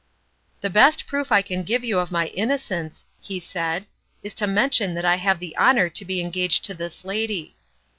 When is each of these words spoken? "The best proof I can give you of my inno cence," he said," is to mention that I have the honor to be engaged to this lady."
"The 0.61 0.71
best 0.71 1.05
proof 1.05 1.31
I 1.31 1.43
can 1.43 1.61
give 1.61 1.83
you 1.83 1.99
of 1.99 2.09
my 2.11 2.29
inno 2.35 2.55
cence," 2.59 3.03
he 3.21 3.39
said," 3.39 3.85
is 4.23 4.33
to 4.33 4.47
mention 4.47 4.95
that 4.95 5.05
I 5.05 5.17
have 5.17 5.37
the 5.37 5.55
honor 5.57 5.89
to 5.91 6.03
be 6.05 6.21
engaged 6.21 6.65
to 6.65 6.73
this 6.73 7.05
lady." 7.05 7.53